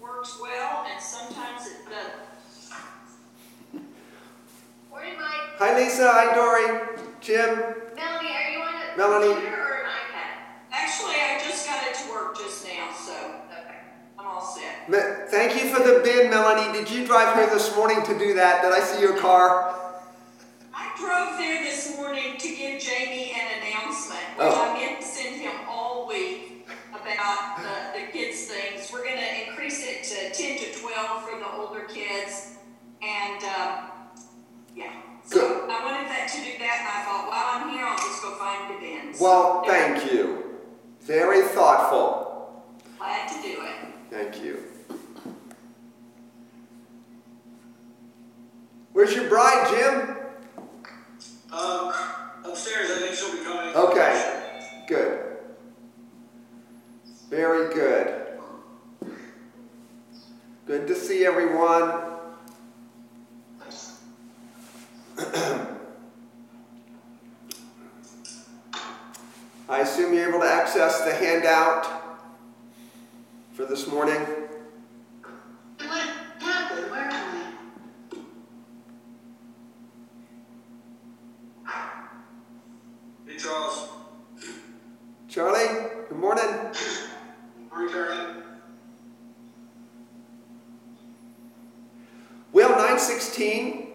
[0.00, 3.82] works well and sometimes it doesn't.
[4.90, 5.56] Morning, Mike.
[5.58, 6.10] Hi, Lisa.
[6.12, 6.96] Hi, Dory.
[7.20, 7.48] Jim.
[7.96, 9.32] Melanie, are you on a Melanie.
[9.34, 10.72] computer or an iPad?
[10.72, 13.78] Actually, I just got it to work just now, so Okay.
[14.18, 14.88] I'm all set.
[14.88, 14.98] Me-
[15.28, 16.72] Thank you for the bid, Melanie.
[16.78, 18.62] Did you drive here this morning to do that?
[18.62, 19.74] Did I see your car?
[31.92, 32.56] Kids.
[33.02, 33.90] And, um,
[34.76, 34.92] yeah.
[35.24, 35.70] So Good.
[35.70, 38.34] I wanted that to do that, and I thought, while I'm here, I'll just go
[38.36, 39.20] find the bins.
[39.20, 40.44] Well, thank you.
[41.00, 42.64] Very thoughtful.
[42.98, 44.10] Glad to do it.
[44.10, 44.62] Thank you.
[48.92, 50.16] Where's your bride, Jim?
[51.52, 51.92] Um,
[52.44, 53.74] upstairs, I think she'll be coming.
[53.74, 54.84] Okay.
[54.86, 55.20] Good.
[57.30, 58.21] Very good.
[60.64, 61.92] Good to see everyone.
[69.68, 71.88] I assume you're able to access the handout
[73.54, 74.20] for this morning.
[75.78, 76.90] What happened?
[76.92, 77.54] Where am
[81.66, 81.72] I?
[83.26, 83.88] Hey, Charles.
[85.28, 86.44] Charlie, good morning.
[87.70, 88.42] Morning, Charlie.
[92.52, 93.86] Well, 916,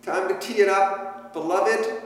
[0.00, 2.02] time tee it up, beloved.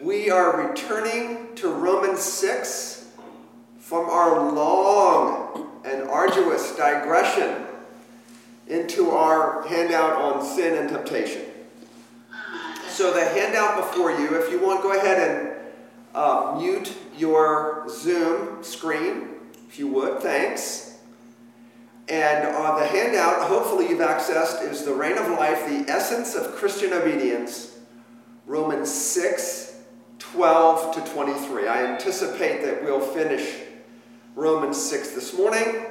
[0.00, 3.08] We are returning to Romans 6
[3.78, 7.64] from our long and arduous digression
[8.68, 11.42] into our handout on sin and temptation.
[12.88, 15.56] So, the handout before you, if you want, go ahead and
[16.14, 19.28] uh, mute your Zoom screen,
[19.68, 20.95] if you would, thanks.
[22.08, 26.54] And uh, the handout, hopefully you've accessed, is The Reign of Life, the Essence of
[26.54, 27.76] Christian Obedience,
[28.46, 29.82] Romans 6,
[30.20, 31.66] 12 to 23.
[31.66, 33.60] I anticipate that we'll finish
[34.36, 35.86] Romans 6 this morning.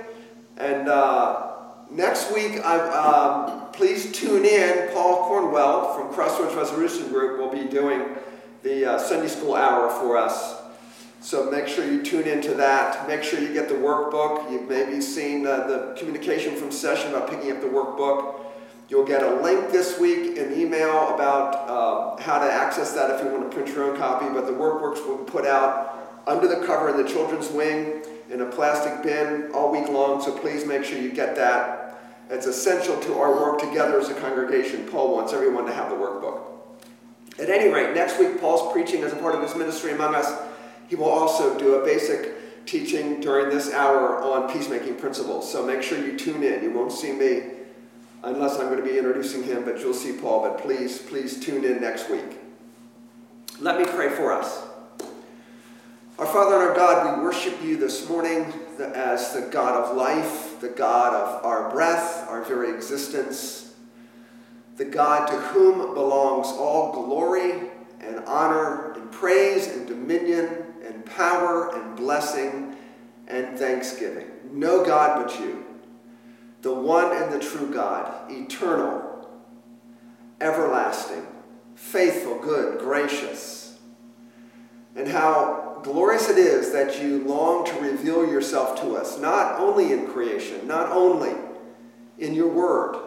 [0.56, 1.52] And uh,
[1.92, 4.94] next week, I, um, please tune in.
[4.94, 8.06] Paul Cornwell from Crossroads Resolution Group will be doing
[8.64, 10.62] the uh, Sunday school hour for us.
[11.26, 13.08] So make sure you tune into that.
[13.08, 14.52] Make sure you get the workbook.
[14.52, 18.42] You've maybe seen uh, the communication from session about picking up the workbook.
[18.90, 23.26] You'll get a link this week, an email about uh, how to access that if
[23.26, 24.28] you want to print your own copy.
[24.32, 28.42] But the workbooks will be put out under the cover in the children's wing in
[28.42, 30.22] a plastic bin all week long.
[30.22, 32.00] So please make sure you get that.
[32.30, 34.86] It's essential to our work together as a congregation.
[34.86, 36.42] Paul wants everyone to have the workbook.
[37.40, 40.32] At any rate, next week Paul's preaching as a part of his ministry among us.
[40.88, 45.52] He will also do a basic teaching during this hour on peacemaking principles.
[45.52, 46.64] So make sure you tune in.
[46.64, 47.44] You won't see me
[48.24, 50.42] unless I'm going to be introducing him, but you'll see Paul.
[50.42, 52.40] But please, please tune in next week.
[53.60, 54.64] Let me pray for us.
[56.18, 60.60] Our Father and our God, we worship you this morning as the God of life,
[60.62, 63.74] the God of our breath, our very existence,
[64.78, 67.70] the God to whom belongs all glory
[68.00, 72.76] and honor and praise and dominion and power and blessing
[73.28, 74.28] and thanksgiving.
[74.52, 75.66] No God but you,
[76.62, 79.30] the one and the true God, eternal,
[80.40, 81.26] everlasting,
[81.76, 83.78] faithful, good, gracious.
[84.96, 89.92] And how glorious it is that you long to reveal yourself to us, not only
[89.92, 91.34] in creation, not only
[92.18, 92.98] in your word,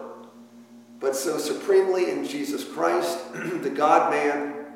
[1.01, 4.67] but so supremely in Jesus Christ, the God man,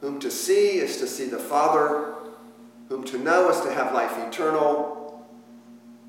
[0.00, 2.09] whom to see is to see the Father,
[2.90, 5.24] whom to know is to have life eternal,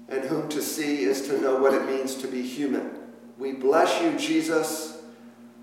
[0.10, 2.90] and whom to see is to know what it means to be human.
[3.38, 5.02] We bless you, Jesus,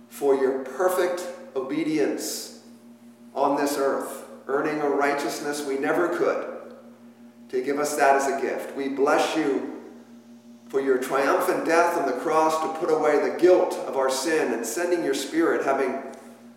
[0.09, 2.63] for your perfect obedience
[3.35, 6.73] on this earth, earning a righteousness we never could,
[7.49, 8.77] to give us that as a gift.
[8.77, 9.83] We bless you
[10.69, 14.53] for your triumphant death on the cross to put away the guilt of our sin
[14.53, 16.01] and sending your Spirit, having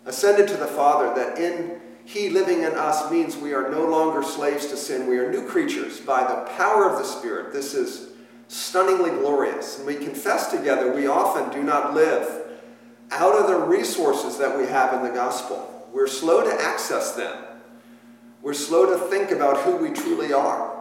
[0.06, 4.22] ascended to the Father, that in He living in us means we are no longer
[4.22, 5.06] slaves to sin.
[5.06, 7.52] We are new creatures by the power of the Spirit.
[7.52, 8.08] This is
[8.48, 9.78] stunningly glorious.
[9.78, 12.42] And we confess together we often do not live
[13.10, 15.88] out of the resources that we have in the gospel.
[15.92, 17.36] We're slow to access them.
[18.42, 20.72] We're slow to think about who we truly are.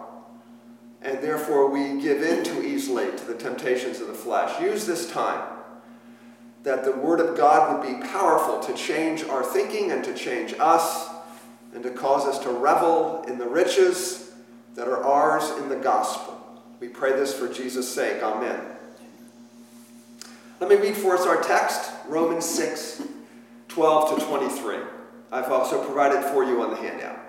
[1.02, 4.62] And therefore, we give in too easily to the temptations of the flesh.
[4.62, 5.42] Use this time
[6.64, 10.54] that the Word of God would be powerful to change our thinking and to change
[10.60, 11.10] us
[11.74, 14.32] and to cause us to revel in the riches
[14.76, 16.38] that are ours in the gospel.
[16.80, 18.24] We pray this for Jesus' sake.
[18.24, 18.60] Amen.
[20.60, 23.04] Let me read for us our text, Romans 6,
[23.68, 24.78] 12 to 23.
[25.32, 27.20] I've also provided for you on the handout.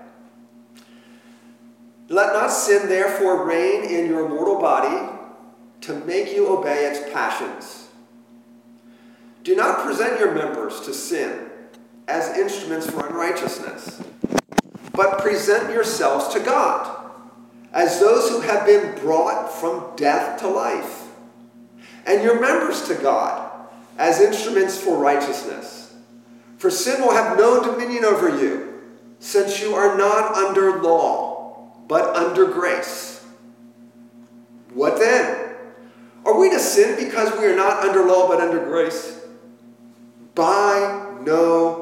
[2.08, 5.08] Let not sin therefore reign in your mortal body
[5.82, 7.88] to make you obey its passions.
[9.44, 11.50] Do not present your members to sin
[12.08, 14.02] as instruments for unrighteousness,
[14.92, 17.02] but present yourselves to God
[17.72, 21.08] as those who have been brought from death to life,
[22.06, 23.50] and your members to God
[23.98, 25.94] as instruments for righteousness.
[26.58, 28.80] For sin will have no dominion over you,
[29.20, 33.24] since you are not under law, but under grace.
[34.74, 35.54] What then?
[36.24, 39.20] Are we to sin because we are not under law but under grace?
[40.34, 41.81] By no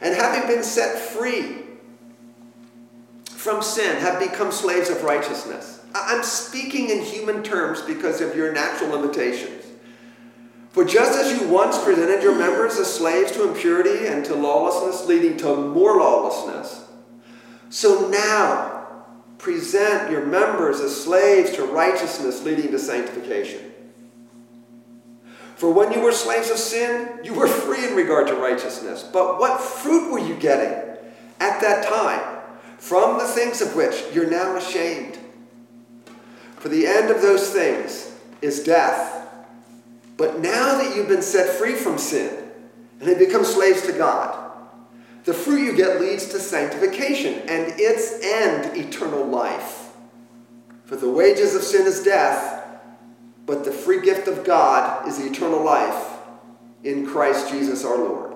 [0.00, 1.56] and having been set free
[3.24, 5.80] from sin, have become slaves of righteousness.
[5.94, 9.64] I'm speaking in human terms because of your natural limitations.
[10.70, 15.06] For just as you once presented your members as slaves to impurity and to lawlessness,
[15.06, 16.84] leading to more lawlessness,
[17.70, 19.04] so now
[19.38, 23.67] present your members as slaves to righteousness, leading to sanctification.
[25.58, 29.02] For when you were slaves of sin, you were free in regard to righteousness.
[29.02, 30.72] But what fruit were you getting
[31.40, 32.38] at that time
[32.78, 35.18] from the things of which you're now ashamed?
[36.58, 39.26] For the end of those things is death.
[40.16, 42.32] But now that you've been set free from sin
[43.00, 44.52] and have become slaves to God,
[45.24, 49.90] the fruit you get leads to sanctification and its end, eternal life.
[50.84, 52.57] For the wages of sin is death
[53.48, 56.18] but the free gift of God is eternal life
[56.84, 58.34] in Christ Jesus our Lord.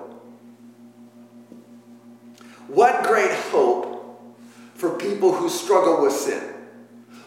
[2.67, 4.33] What great hope
[4.73, 6.41] for people who struggle with sin.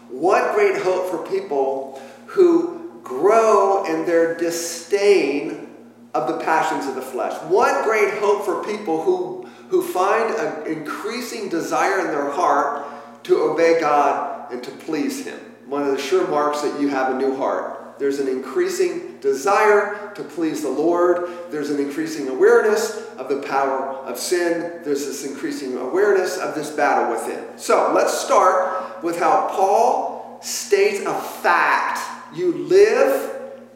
[0.08, 5.68] What great hope for people who grow in their disdain
[6.12, 7.40] of the passions of the flesh.
[7.44, 12.84] What great hope for people who, who find an increasing desire in their heart
[13.24, 15.38] to obey God and to please Him.
[15.66, 17.75] One of the sure marks that you have a new heart.
[17.98, 21.30] There's an increasing desire to please the Lord.
[21.50, 24.80] There's an increasing awareness of the power of sin.
[24.84, 27.58] There's this increasing awareness of this battle within.
[27.58, 32.00] So let's start with how Paul states a fact.
[32.34, 33.32] You live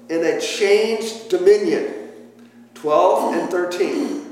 [0.08, 1.94] in a changed dominion.
[2.75, 4.26] 12 and 13.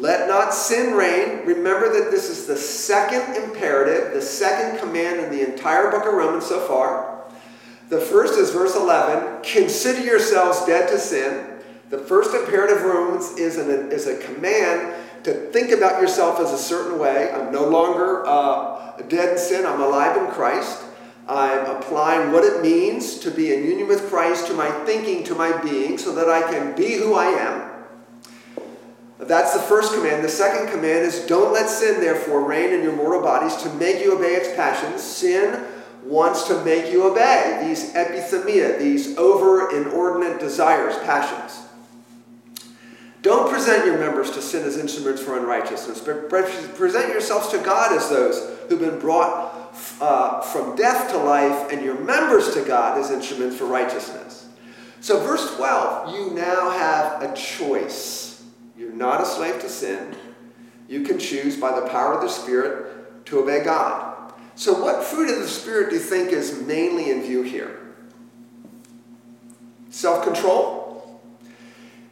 [0.00, 1.46] Let not sin reign.
[1.46, 6.14] Remember that this is the second imperative, the second command in the entire book of
[6.14, 7.09] Romans so far.
[7.90, 11.44] The first is verse 11 Consider yourselves dead to sin.
[11.90, 14.94] The first imperative Romans is, an, is a command
[15.24, 17.30] to think about yourself as a certain way.
[17.32, 20.84] I'm no longer uh, dead in sin, I'm alive in Christ.
[21.28, 25.34] I'm applying what it means to be in union with Christ to my thinking, to
[25.34, 27.70] my being, so that I can be who I am.
[29.18, 30.24] That's the first command.
[30.24, 34.02] The second command is don't let sin, therefore, reign in your mortal bodies to make
[34.02, 35.02] you obey its passions.
[35.02, 35.64] Sin
[36.10, 41.66] wants to make you obey these epithumia, these over inordinate desires, passions.
[43.22, 47.96] Don't present your members to sin as instruments for unrighteousness, but present yourselves to God
[47.96, 49.50] as those who've been brought
[50.00, 54.48] uh, from death to life, and your members to God as instruments for righteousness.
[55.00, 58.44] So, verse 12, you now have a choice.
[58.76, 60.16] You're not a slave to sin.
[60.88, 64.09] You can choose by the power of the Spirit to obey God.
[64.60, 67.80] So, what fruit of the Spirit do you think is mainly in view here?
[69.88, 71.22] Self control?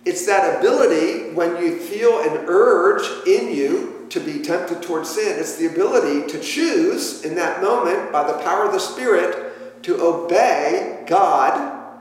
[0.07, 5.39] It's that ability when you feel an urge in you to be tempted towards sin,
[5.39, 10.01] it's the ability to choose in that moment by the power of the Spirit to
[10.01, 11.93] obey God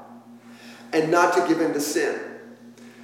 [0.93, 2.21] and not to give in to sin.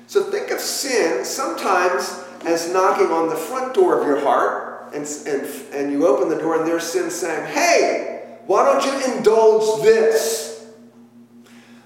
[0.08, 4.63] So think of sin sometimes as knocking on the front door of your heart
[4.94, 9.16] and, and, and you open the door and there's sin saying, hey, why don't you
[9.16, 10.68] indulge this?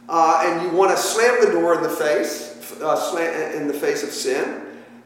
[0.10, 3.74] Uh, and you want to slam the door in the face, uh, slam, in the
[3.74, 4.62] face of sin,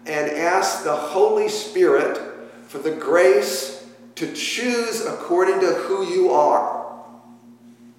[0.06, 2.20] and ask the Holy Spirit
[2.68, 6.94] for the grace to choose according to who you are,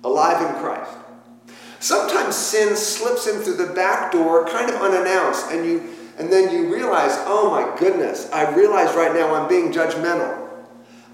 [0.04, 0.90] alive in Christ.
[1.80, 6.52] Sometimes sin slips in through the back door, kind of unannounced, and you and then
[6.52, 10.48] you realize, oh my goodness, I realize right now I'm being judgmental.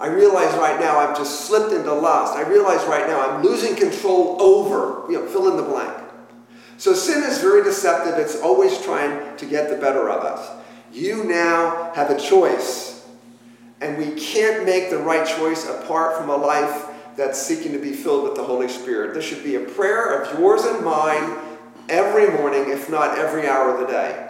[0.01, 2.35] I realize right now I've just slipped into lust.
[2.35, 5.93] I realize right now I'm losing control over, you know, fill in the blank.
[6.77, 8.15] So sin is very deceptive.
[8.15, 10.65] It's always trying to get the better of us.
[10.93, 13.07] You now have a choice.
[13.81, 16.87] And we can't make the right choice apart from a life
[17.17, 19.15] that's seeking to be filled with the Holy Spirit.
[19.15, 21.37] This should be a prayer of yours and mine
[21.89, 24.28] every morning, if not every hour of the day.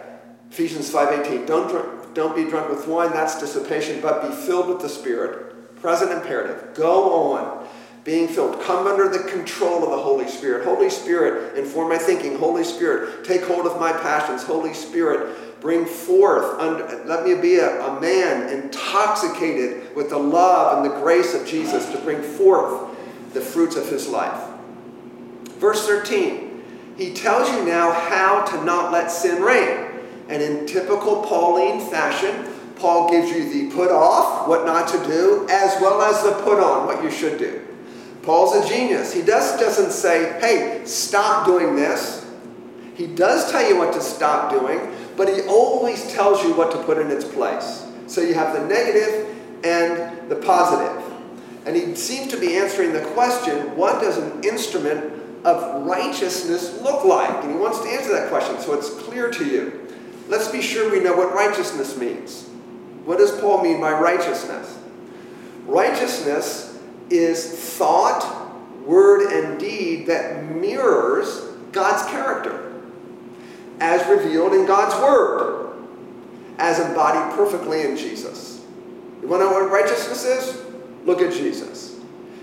[0.51, 1.45] Ephesians 5:18.
[1.45, 5.79] Don't don't be drunk with wine, that's dissipation, but be filled with the Spirit.
[5.81, 6.73] Present imperative.
[6.73, 7.67] Go on
[8.03, 8.59] being filled.
[8.61, 10.65] Come under the control of the Holy Spirit.
[10.65, 12.37] Holy Spirit, inform my thinking.
[12.37, 14.43] Holy Spirit, take hold of my passions.
[14.43, 16.59] Holy Spirit, bring forth.
[16.59, 21.45] Under, let me be a, a man intoxicated with the love and the grace of
[21.45, 22.97] Jesus to bring forth
[23.33, 24.41] the fruits of his life.
[25.59, 26.63] Verse 13,
[26.97, 29.88] he tells you now how to not let sin reign.
[30.29, 35.47] And in typical Pauline fashion, Paul gives you the put off, what not to do,
[35.49, 37.65] as well as the put on, what you should do.
[38.21, 39.11] Paul's a genius.
[39.11, 42.25] He just doesn't say, hey, stop doing this.
[42.95, 44.79] He does tell you what to stop doing,
[45.17, 47.85] but he always tells you what to put in its place.
[48.07, 51.03] So you have the negative and the positive.
[51.65, 57.03] And he seems to be answering the question what does an instrument of righteousness look
[57.05, 57.43] like?
[57.43, 59.88] And he wants to answer that question so it's clear to you.
[60.29, 62.47] Let's be sure we know what righteousness means.
[63.03, 64.77] What does Paul mean by righteousness?
[65.65, 68.55] Righteousness is thought,
[68.85, 72.69] word, and deed that mirrors God's character
[73.79, 75.73] as revealed in God's Word,
[76.57, 78.63] as embodied perfectly in Jesus.
[79.21, 80.61] You want to know what righteousness is?
[81.05, 81.99] Look at Jesus.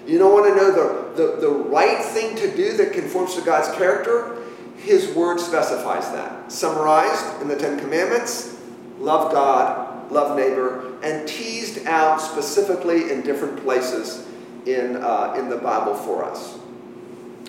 [0.07, 3.43] You don't want to know the, the, the right thing to do that conforms to
[3.43, 4.43] God's character?
[4.87, 6.53] His Word specifies that.
[6.53, 8.57] Summarized in the Ten Commandments
[9.01, 14.25] love God, love neighbor, and teased out specifically in different places
[14.65, 16.57] in, uh, in the Bible for us.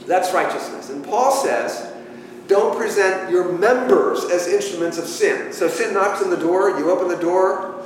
[0.08, 0.89] That's righteousness.
[0.89, 1.94] And Paul says,
[2.48, 5.53] don't present your members as instruments of sin.
[5.53, 7.86] So sin knocks on the door, you open the door,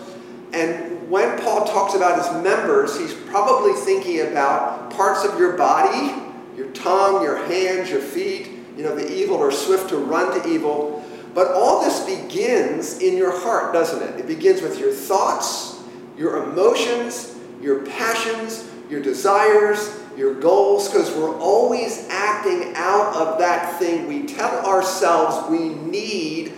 [0.53, 6.15] and when Paul talks about his members, he's probably thinking about parts of your body,
[6.55, 8.60] your tongue, your hands, your feet.
[8.77, 11.03] You know, the evil are swift to run to evil.
[11.33, 14.19] But all this begins in your heart, doesn't it?
[14.19, 15.81] It begins with your thoughts,
[16.17, 23.79] your emotions, your passions, your desires, your goals, because we're always acting out of that
[23.79, 26.53] thing we tell ourselves we need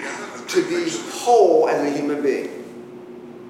[0.48, 2.63] to be whole as a human being.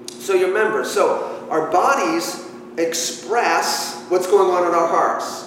[0.08, 5.43] So you remember, so our bodies express what's going on in our hearts.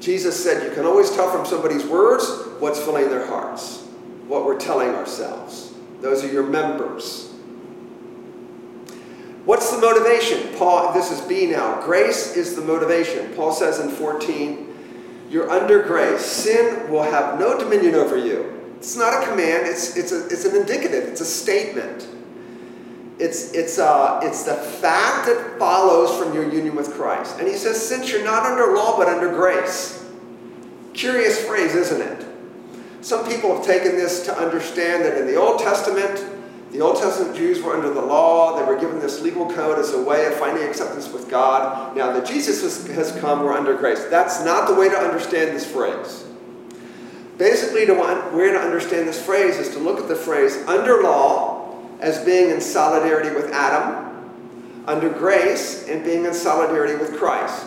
[0.00, 2.26] Jesus said you can always tell from somebody's words
[2.58, 3.82] what's filling their hearts,
[4.26, 5.74] what we're telling ourselves.
[6.00, 7.30] Those are your members.
[9.44, 10.54] What's the motivation?
[10.56, 11.82] Paul, this is B now.
[11.82, 13.32] Grace is the motivation.
[13.34, 14.66] Paul says in 14,
[15.28, 16.24] you're under grace.
[16.24, 18.58] Sin will have no dominion over you.
[18.78, 22.08] It's not a command, it's, it's, a, it's an indicative, it's a statement.
[23.20, 27.38] It's, it's, uh, it's the fact that follows from your union with Christ.
[27.38, 30.02] And he says, since you're not under law but under grace.
[30.94, 32.26] Curious phrase, isn't it?
[33.02, 36.24] Some people have taken this to understand that in the Old Testament,
[36.72, 38.58] the Old Testament Jews were under the law.
[38.58, 41.94] They were given this legal code as a way of finding acceptance with God.
[41.94, 44.02] Now that Jesus has come, we're under grace.
[44.06, 46.24] That's not the way to understand this phrase.
[47.36, 51.59] Basically, the way to understand this phrase is to look at the phrase under law
[52.00, 54.06] as being in solidarity with Adam,
[54.86, 57.66] under grace and being in solidarity with Christ.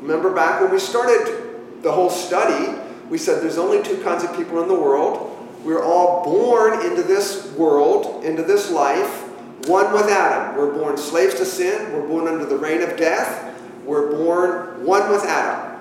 [0.00, 2.78] Remember back when we started the whole study,
[3.08, 5.30] we said there's only two kinds of people in the world
[5.64, 9.28] we're all born into this world, into this life,
[9.66, 10.56] one with Adam.
[10.56, 11.92] We're born slaves to sin.
[11.92, 13.60] We're born under the reign of death.
[13.84, 15.78] We're born one with Adam.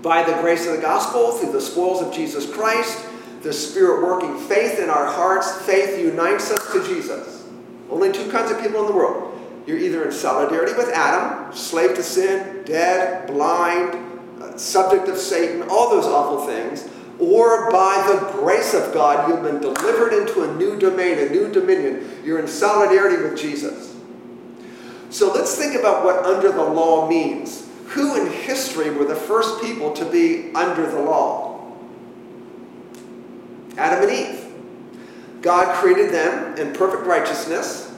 [0.00, 3.04] By the grace of the gospel, through the spoils of Jesus Christ,
[3.42, 7.46] the Spirit working faith in our hearts, faith unites us to Jesus.
[7.90, 9.38] Only two kinds of people in the world.
[9.66, 14.08] You're either in solidarity with Adam, slave to sin, dead, blind,
[14.58, 19.60] subject of Satan, all those awful things, or by the grace of God, you've been
[19.60, 22.08] delivered into a new domain, a new dominion.
[22.24, 23.96] You're in solidarity with Jesus.
[25.10, 27.68] So let's think about what under the law means.
[27.88, 31.47] Who in history were the first people to be under the law?
[33.78, 34.44] Adam and Eve.
[35.40, 37.94] God created them in perfect righteousness.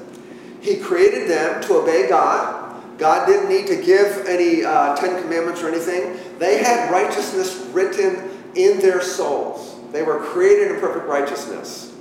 [0.60, 2.98] He created them to obey God.
[2.98, 6.18] God didn't need to give any uh, Ten Commandments or anything.
[6.38, 9.80] They had righteousness written in their souls.
[9.90, 11.96] They were created in perfect righteousness.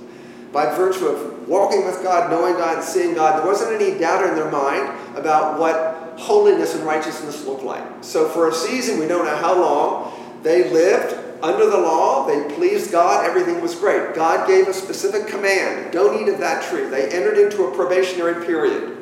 [0.52, 4.34] By virtue of walking with God, knowing God, seeing God, there wasn't any doubt in
[4.34, 7.82] their mind about what holiness and righteousness looked like.
[8.02, 12.54] So, for a season, we don't know how long, they lived under the law, they
[12.54, 14.14] pleased God, everything was great.
[14.14, 16.84] God gave a specific command don't eat of that tree.
[16.84, 18.96] They entered into a probationary period.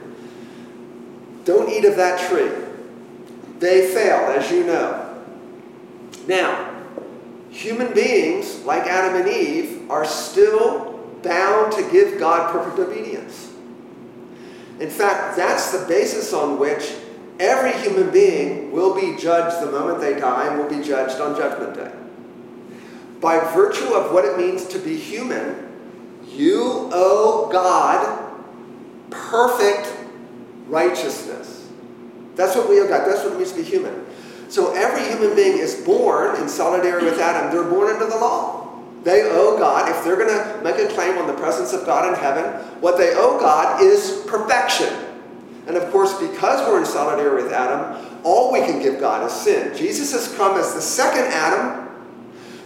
[1.45, 2.51] Don't eat of that tree.
[3.59, 5.23] They failed, as you know.
[6.27, 6.83] Now,
[7.51, 13.53] human beings, like Adam and Eve, are still bound to give God perfect obedience.
[14.79, 16.95] In fact, that's the basis on which
[17.41, 21.37] every human being will be judged the moment they die and will be judged on
[21.37, 22.08] Judgment Day
[23.21, 25.69] by virtue of what it means to be human,
[26.29, 28.25] you owe God
[29.11, 29.93] perfect
[30.67, 31.69] righteousness.
[32.37, 33.07] That's what we owe God.
[33.09, 34.07] That's what it means to be human.
[34.49, 37.51] So every human being is born in solidarity with Adam.
[37.53, 38.59] They're born under the law.
[39.03, 42.09] They owe God, if they're going to make a claim on the presence of God
[42.09, 42.45] in heaven,
[42.81, 44.93] what they owe God is perfection.
[45.67, 49.33] And of course, because we're in solidarity with Adam, all we can give God is
[49.33, 49.77] sin.
[49.77, 51.88] Jesus has come as the second Adam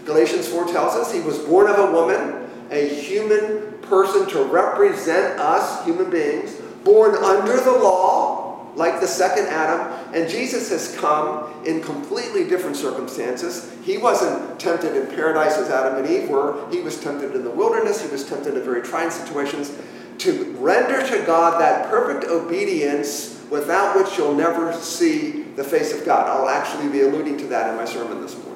[0.05, 5.39] Galatians 4 tells us he was born of a woman, a human person to represent
[5.39, 6.55] us, human beings,
[6.85, 9.81] born under the law, like the second Adam,
[10.15, 13.71] and Jesus has come in completely different circumstances.
[13.85, 17.51] He wasn't tempted in paradise as Adam and Eve were, he was tempted in the
[17.51, 19.77] wilderness, he was tempted in very trying situations.
[20.19, 26.07] To render to God that perfect obedience without which you'll never see the face of
[26.07, 26.29] God.
[26.29, 28.52] I'll actually be alluding to that in my sermon this morning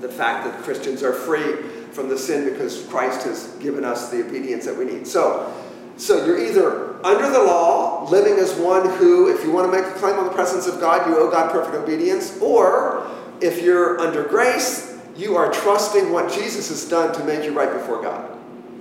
[0.00, 1.56] the fact that Christians are free
[1.92, 5.06] from the sin because Christ has given us the obedience that we need.
[5.06, 5.52] So,
[5.96, 9.86] so you're either under the law, living as one who, if you want to make
[9.86, 13.10] a claim on the presence of God, you owe God perfect obedience, or
[13.40, 17.72] if you're under grace, you are trusting what Jesus has done to make you right
[17.72, 18.30] before God.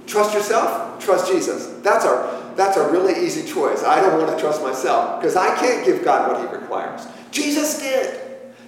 [0.08, 1.68] Trust yourself, trust Jesus.
[1.82, 3.84] That's our that's a really easy choice.
[3.84, 7.06] I don't want to trust myself because I can't give God what he requires.
[7.32, 8.25] Jesus did.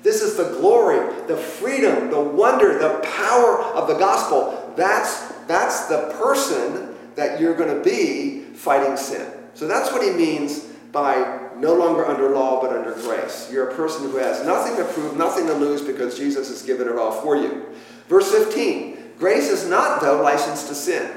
[0.07, 4.73] This is the glory, the freedom, the wonder, the power of the gospel.
[4.77, 9.29] That's, that's the person that you're going to be fighting sin.
[9.53, 10.59] So that's what he means
[10.93, 13.49] by no longer under law but under grace.
[13.51, 16.87] You're a person who has nothing to prove, nothing to lose because Jesus has given
[16.87, 17.65] it all for you.
[18.07, 21.11] Verse 15 Grace is not, though, license to sin.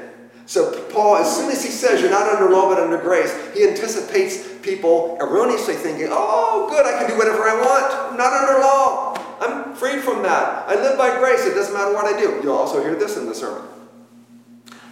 [0.51, 3.69] So, Paul, as soon as he says you're not under law but under grace, he
[3.69, 8.11] anticipates people erroneously thinking, oh, good, I can do whatever I want.
[8.11, 9.15] I'm not under law.
[9.41, 10.69] I'm freed from that.
[10.69, 11.47] I live by grace.
[11.47, 12.41] It doesn't matter what I do.
[12.43, 13.63] You'll also hear this in the sermon.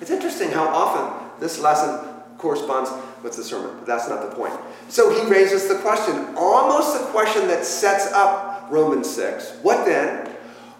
[0.00, 2.92] It's interesting how often this lesson corresponds
[3.24, 4.54] with the sermon, but that's not the point.
[4.88, 9.58] So he raises the question, almost the question that sets up Romans 6.
[9.62, 10.30] What then?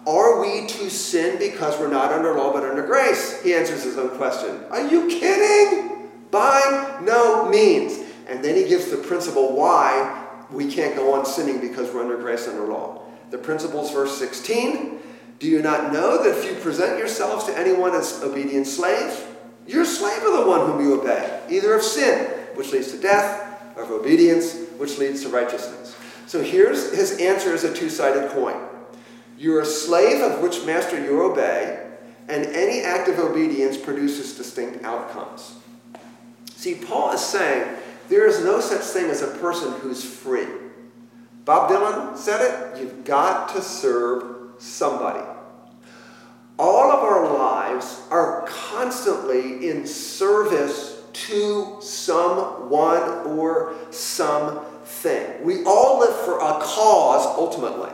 [0.07, 3.41] Are we to sin because we're not under law but under grace?
[3.41, 4.63] He answers his own question.
[4.69, 6.09] Are you kidding?
[6.31, 7.99] By no means.
[8.27, 12.17] And then he gives the principle why we can't go on sinning because we're under
[12.17, 13.01] grace under law.
[13.31, 14.99] The principle is verse 16.
[15.39, 19.23] Do you not know that if you present yourselves to anyone as obedient slaves,
[19.65, 22.99] you're a slave of the one whom you obey, either of sin, which leads to
[22.99, 25.95] death, or of obedience, which leads to righteousness.
[26.27, 28.55] So here's his answer is a two sided coin.
[29.39, 31.87] You're a slave of which master you obey,
[32.27, 35.55] and any act of obedience produces distinct outcomes.
[36.55, 37.77] See, Paul is saying
[38.09, 40.47] there is no such thing as a person who's free.
[41.45, 45.25] Bob Dylan said it you've got to serve somebody.
[46.59, 55.43] All of our lives are constantly in service to someone or something.
[55.45, 57.91] We all live for a cause ultimately.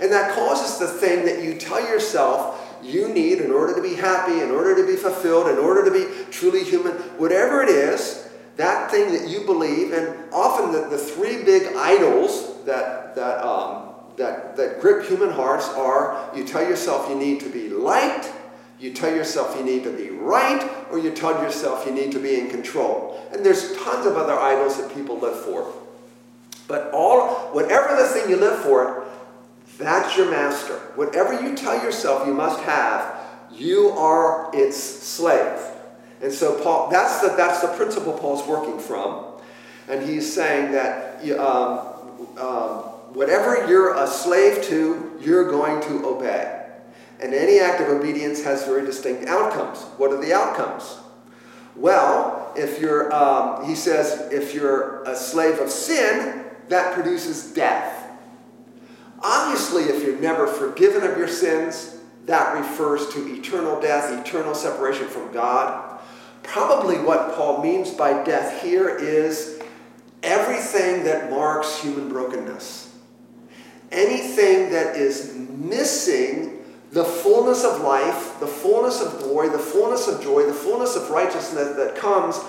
[0.00, 3.94] And that causes the thing that you tell yourself you need in order to be
[3.94, 8.28] happy, in order to be fulfilled, in order to be truly human, whatever it is,
[8.56, 13.94] that thing that you believe, and often the, the three big idols that, that, um,
[14.16, 18.32] that, that grip human hearts are you tell yourself you need to be liked,
[18.78, 22.18] you tell yourself you need to be right, or you tell yourself you need to
[22.18, 23.20] be in control.
[23.32, 25.72] And there's tons of other idols that people live for.
[26.68, 29.05] But all, whatever the thing you live for,
[29.78, 30.74] that's your master.
[30.94, 33.16] Whatever you tell yourself you must have,
[33.52, 35.58] you are its slave.
[36.22, 39.24] And so Paul, that's the, that's the principle Paul's working from.
[39.88, 41.78] And he's saying that um,
[42.38, 42.78] um,
[43.12, 46.64] whatever you're a slave to, you're going to obey.
[47.20, 49.82] And any act of obedience has very distinct outcomes.
[49.96, 50.98] What are the outcomes?
[51.74, 57.95] Well, if you're, um, he says, if you're a slave of sin, that produces death.
[59.22, 65.06] Obviously, if you're never forgiven of your sins, that refers to eternal death, eternal separation
[65.06, 66.00] from God.
[66.42, 69.60] Probably what Paul means by death here is
[70.22, 72.94] everything that marks human brokenness.
[73.92, 80.22] Anything that is missing the fullness of life, the fullness of glory, the fullness of
[80.22, 82.40] joy, the fullness of righteousness that comes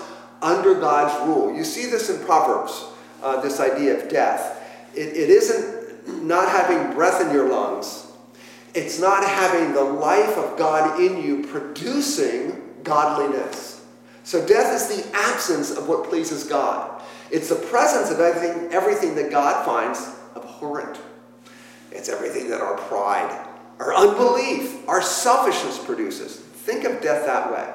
[0.42, 1.54] under God's rule.
[1.54, 2.84] You see this in Proverbs,
[3.22, 4.64] uh, this idea of death.
[4.94, 5.77] It, it isn't
[6.08, 8.06] not having breath in your lungs,
[8.74, 13.84] it's not having the life of God in you producing godliness.
[14.24, 17.02] So death is the absence of what pleases God.
[17.30, 20.98] It's the presence of everything, everything that God finds abhorrent.
[21.90, 23.46] It's everything that our pride,
[23.78, 26.36] our unbelief, our selfishness produces.
[26.36, 27.66] Think of death that way.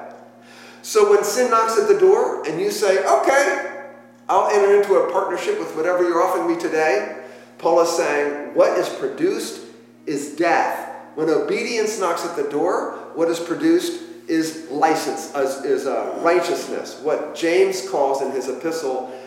[0.82, 3.90] So when sin knocks at the door and you say, okay,
[4.28, 7.23] I'll enter into a partnership with whatever you're offering me today,
[7.64, 9.62] Paul is saying, what is produced
[10.04, 10.94] is death.
[11.14, 17.00] When obedience knocks at the door, what is produced is license, is, uh, righteousness.
[17.02, 19.18] What James calls in his epistle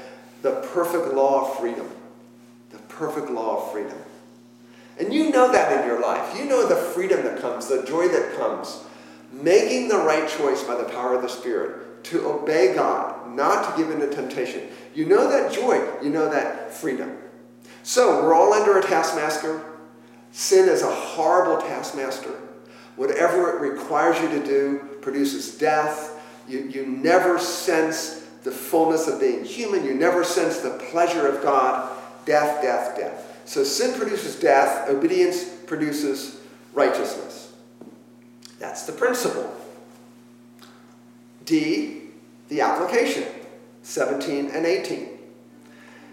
[0.44, 1.90] the perfect law of freedom.
[2.70, 3.98] The perfect law of freedom.
[5.00, 6.38] And you know that in your life.
[6.38, 8.84] You know the freedom that comes, the joy that comes.
[9.32, 13.82] Making the right choice by the power of the Spirit to obey God, not to
[13.82, 14.68] give in to temptation.
[14.94, 15.84] You know that joy.
[16.04, 17.18] You know that freedom.
[17.88, 19.64] So we're all under a taskmaster.
[20.34, 22.38] Sin is a horrible taskmaster.
[22.98, 26.22] Whatever it requires you to do produces death.
[26.50, 29.86] You, you never sense the fullness of being human.
[29.86, 31.90] You never sense the pleasure of God.
[32.26, 33.42] Death, death, death.
[33.46, 36.42] So sin produces death, obedience produces
[36.74, 37.54] righteousness.
[38.60, 39.56] That's the principle.
[41.46, 42.02] D,
[42.50, 43.24] the application,
[43.84, 45.08] 17 and 18.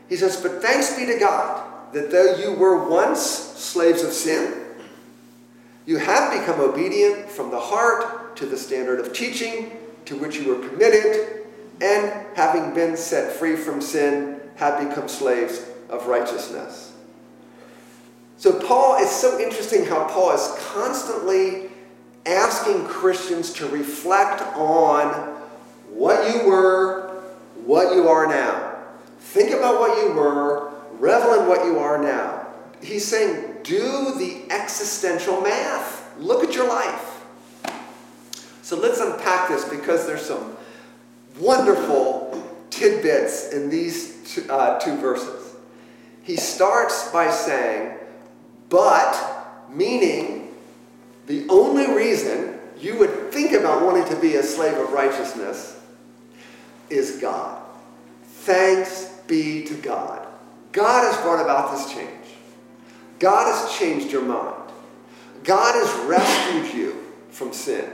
[0.09, 1.64] He says, But thanks be to God
[1.95, 4.63] that though you were once slaves of sin,
[5.87, 9.71] you have become obedient from the heart to the standard of teaching
[10.07, 11.47] to which you were committed,
[11.81, 16.93] and having been set free from sin, have become slaves of righteousness.
[18.37, 21.71] So, Paul, it's so interesting how Paul is constantly
[22.27, 25.09] asking Christians to reflect on
[25.91, 27.23] what you were,
[27.65, 28.75] what you are now.
[29.19, 32.47] Think about what you were, revel in what you are now.
[32.83, 36.19] He's saying, do the existential math.
[36.19, 37.25] Look at your life.
[38.63, 40.57] So let's unpack this because there's some
[41.39, 45.55] wonderful tidbits in these two, uh, two verses.
[46.23, 47.99] He starts by saying,
[48.69, 49.15] but,
[49.71, 50.55] meaning
[51.27, 55.81] the only reason you would think about wanting to be a slave of righteousness
[56.91, 57.63] is God.
[58.25, 60.24] Thanks be to God.
[60.75, 62.11] God has brought about this change.
[63.21, 64.73] God has changed your mind.
[65.45, 67.89] God has rescued you from sin.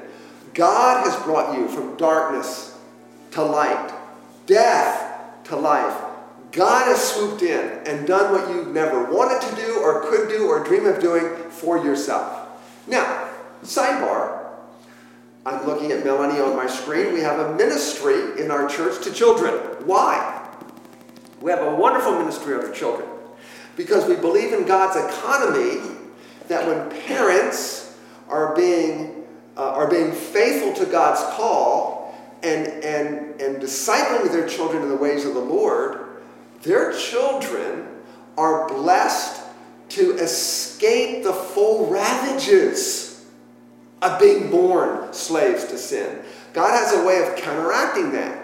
[0.54, 2.78] God has brought you from darkness
[3.32, 3.92] to light,
[4.46, 5.94] death to life.
[6.52, 10.48] God has swooped in and done what you never wanted to do or could do
[10.48, 12.48] or dream of doing for yourself.
[12.88, 13.28] Now,
[13.62, 14.46] sidebar,
[15.44, 17.12] I'm looking at Melanie on my screen.
[17.12, 19.54] We have a ministry in our church to children.
[19.84, 20.39] Why?
[21.40, 23.08] We have a wonderful ministry of our children
[23.76, 25.80] because we believe in God's economy
[26.48, 27.96] that when parents
[28.28, 29.24] are being,
[29.56, 34.96] uh, are being faithful to God's call and, and, and discipling their children in the
[34.96, 36.06] ways of the Lord,
[36.62, 37.86] their children
[38.36, 39.42] are blessed
[39.90, 43.26] to escape the full ravages
[44.02, 46.22] of being born slaves to sin.
[46.52, 48.39] God has a way of counteracting that.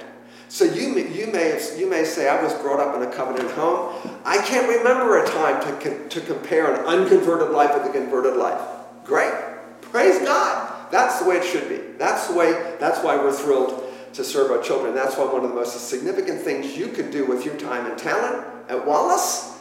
[0.56, 3.94] So you, you, may, you may say, I was brought up in a covenant home.
[4.24, 8.58] I can't remember a time to, to compare an unconverted life with a converted life.
[9.04, 9.34] Great.
[9.82, 10.90] Praise God.
[10.90, 11.76] That's the way it should be.
[11.98, 14.94] That's the way, that's why we're thrilled to serve our children.
[14.94, 17.98] That's why one of the most significant things you could do with your time and
[17.98, 19.58] talent at Wallace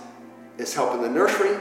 [0.57, 1.57] is help in the nursery,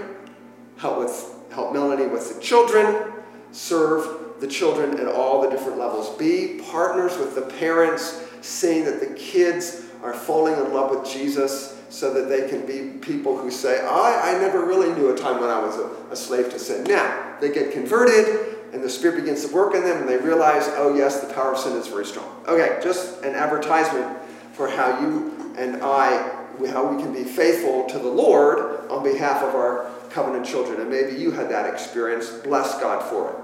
[0.77, 3.13] help with help Melanie with the children,
[3.51, 6.17] serve the children at all the different levels.
[6.19, 11.83] Be partners with the parents seeing that the kids are falling in love with Jesus
[11.89, 15.41] so that they can be people who say, I, I never really knew a time
[15.41, 16.85] when I was a, a slave to sin.
[16.85, 20.69] Now, they get converted and the Spirit begins to work in them and they realize,
[20.73, 22.29] oh, yes, the power of sin is very strong.
[22.47, 24.19] Okay, just an advertisement
[24.53, 29.43] for how you and I, how we can be faithful to the Lord on behalf
[29.43, 30.83] of our covenant children.
[30.83, 32.29] And maybe you had that experience.
[32.29, 33.37] Bless God for it.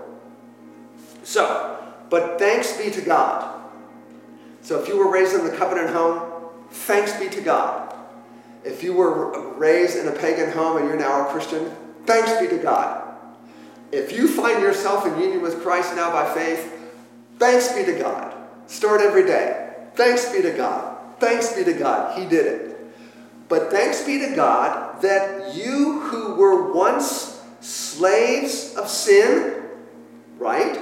[1.27, 1.79] So,
[2.11, 3.60] but thanks be to God
[4.62, 7.94] so if you were raised in the covenant home, thanks be to God.
[8.64, 11.75] If you were raised in a pagan home and you're now a Christian,
[12.07, 13.14] Thanks be to God.
[13.92, 16.77] If you find yourself in union with Christ now by faith,
[17.38, 18.35] thanks be to God.
[18.66, 19.75] Start every day.
[19.94, 20.99] Thanks be to God.
[21.18, 22.18] Thanks be to God.
[22.18, 22.77] He did it.
[23.49, 29.62] But thanks be to God that you who were once slaves of sin,
[30.38, 30.81] right?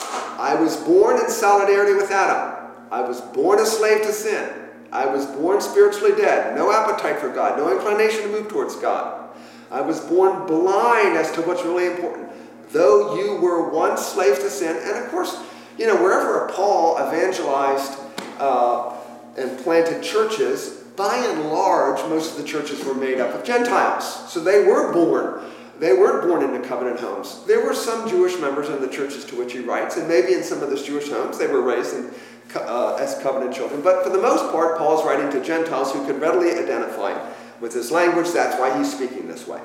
[0.00, 2.49] I was born in solidarity with Adam.
[2.90, 4.50] I was born a slave to sin.
[4.92, 9.30] I was born spiritually dead, no appetite for God, no inclination to move towards God.
[9.70, 12.28] I was born blind as to what's really important.
[12.72, 15.40] Though you were once slaves to sin, and of course,
[15.78, 17.98] you know, wherever Paul evangelized
[18.38, 18.96] uh,
[19.36, 24.30] and planted churches, by and large, most of the churches were made up of Gentiles.
[24.30, 25.40] So they were born.
[25.78, 27.42] They weren't born into covenant homes.
[27.46, 30.42] There were some Jewish members in the churches to which he writes, and maybe in
[30.42, 32.10] some of those Jewish homes they were raised in,
[32.54, 33.82] uh, as covenant children.
[33.82, 37.18] But for the most part, Paul is writing to Gentiles who could readily identify
[37.60, 38.30] with his language.
[38.32, 39.60] That's why he's speaking this way.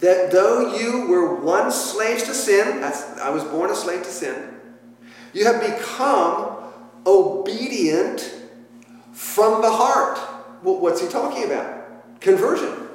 [0.00, 4.54] That though you were once slaves to sin, I was born a slave to sin,
[5.32, 6.56] you have become
[7.06, 8.34] obedient
[9.12, 10.18] from the heart.
[10.62, 12.20] Well, what's he talking about?
[12.20, 12.88] Conversion.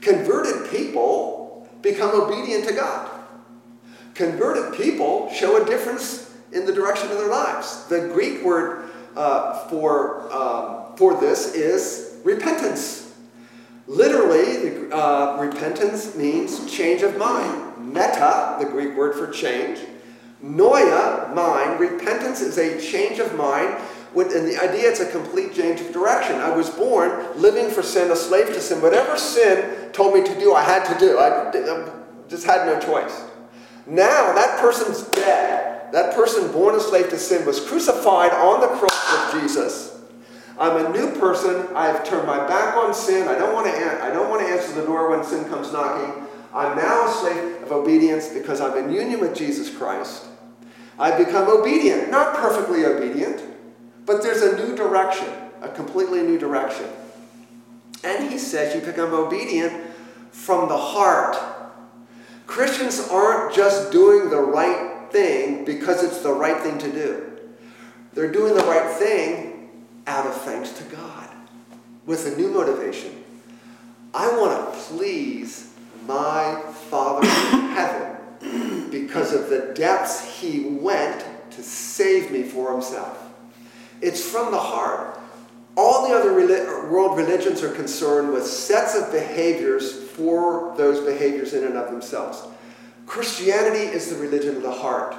[0.00, 3.10] Converted people become obedient to God.
[4.14, 7.84] Converted people show a difference in the direction of their lives.
[7.86, 13.14] The Greek word uh, for, um, for this is repentance.
[13.86, 17.94] Literally, uh, repentance means change of mind.
[17.94, 19.78] Meta, the Greek word for change.
[20.44, 21.80] Noia, mind.
[21.80, 23.80] Repentance is a change of mind
[24.16, 26.36] and the idea it's a complete change of direction.
[26.36, 28.80] I was born living for sin, a slave to sin.
[28.80, 31.18] Whatever sin told me to do, I had to do.
[31.18, 31.50] I
[32.28, 33.24] just had no choice.
[33.86, 35.75] Now that person's dead.
[35.92, 40.00] That person born a slave to sin was crucified on the cross with Jesus.
[40.58, 41.68] I'm a new person.
[41.74, 43.28] I've turned my back on sin.
[43.28, 44.04] I don't want to.
[44.04, 46.24] I don't want to answer the door when sin comes knocking.
[46.54, 50.24] I'm now a slave of obedience because I'm in union with Jesus Christ.
[50.98, 53.42] I've become obedient, not perfectly obedient.
[54.06, 55.28] But there's a new direction,
[55.60, 56.86] a completely new direction.
[58.04, 59.90] And he says you become obedient
[60.30, 61.36] from the heart.
[62.46, 67.38] Christians aren't just doing the right thing because it's the right thing to do.
[68.12, 69.70] They're doing the right thing
[70.06, 71.28] out of thanks to God
[72.04, 73.24] with a new motivation.
[74.14, 75.72] I want to please
[76.06, 83.22] my Father in heaven because of the depths he went to save me for himself.
[84.00, 85.18] It's from the heart.
[85.76, 86.32] All the other
[86.90, 92.46] world religions are concerned with sets of behaviors for those behaviors in and of themselves.
[93.06, 95.16] Christianity is the religion of the heart.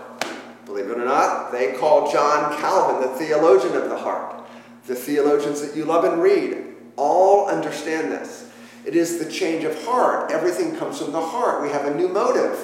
[0.65, 4.45] Believe it or not, they call John Calvin the theologian of the heart.
[4.86, 6.58] The theologians that you love and read
[6.97, 8.52] all understand this.
[8.86, 10.32] It is the change of heart.
[10.32, 11.62] Everything comes from the heart.
[11.62, 12.58] We have a new motive.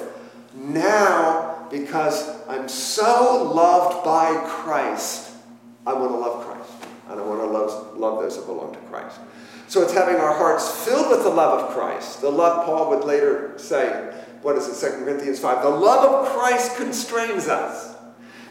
[0.54, 5.32] Now, because I'm so loved by Christ,
[5.86, 6.70] I want to love Christ.
[7.08, 9.18] And I want to love, love those that belong to Christ.
[9.68, 12.20] So it's having our hearts filled with the love of Christ.
[12.20, 15.62] The love Paul would later say, what is it, 2 Corinthians 5?
[15.62, 17.96] The love of Christ constrains us.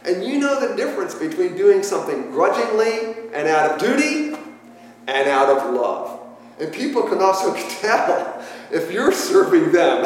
[0.04, 4.36] And you know the difference between doing something grudgingly and out of duty
[5.08, 6.20] and out of love.
[6.60, 10.06] And people can also tell if you're serving them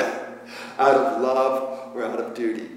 [0.78, 2.70] out of love or out of duty.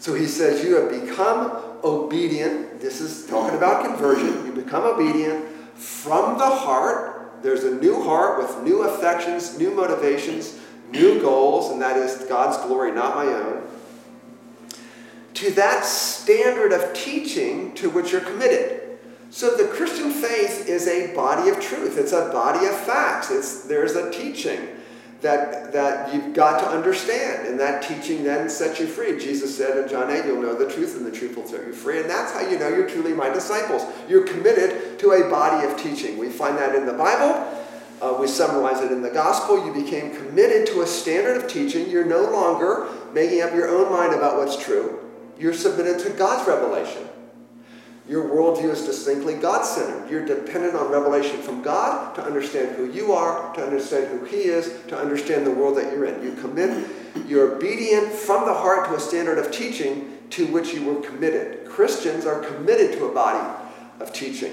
[0.00, 1.52] So he says, You have become
[1.84, 2.80] obedient.
[2.80, 4.44] This is talking about conversion.
[4.44, 7.42] You become obedient from the heart.
[7.42, 10.59] There's a new heart with new affections, new motivations,
[10.90, 13.62] new goals, and that is God's glory, not my own.
[15.34, 18.98] To that standard of teaching to which you're committed.
[19.30, 21.96] So the Christian faith is a body of truth.
[21.96, 23.30] It's a body of facts.
[23.30, 24.58] It's, there's a teaching
[25.20, 27.46] that, that you've got to understand.
[27.46, 29.18] And that teaching then sets you free.
[29.20, 31.72] Jesus said in John 8, You'll know the truth, and the truth will set you
[31.72, 32.00] free.
[32.00, 33.84] And that's how you know you're truly my disciples.
[34.08, 36.18] You're committed to a body of teaching.
[36.18, 37.59] We find that in the Bible.
[38.00, 39.64] Uh, we summarize it in the gospel.
[39.64, 41.90] You became committed to a standard of teaching.
[41.90, 44.98] You're no longer making up your own mind about what's true.
[45.38, 47.06] You're submitted to God's revelation.
[48.08, 50.10] Your worldview is distinctly God centered.
[50.10, 54.38] You're dependent on revelation from God to understand who you are, to understand who He
[54.38, 56.22] is, to understand the world that you're in.
[56.22, 56.88] You commit,
[57.28, 61.68] you're obedient from the heart to a standard of teaching to which you were committed.
[61.68, 63.46] Christians are committed to a body
[64.00, 64.52] of teaching.